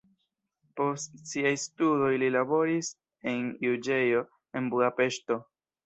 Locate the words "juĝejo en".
3.69-4.77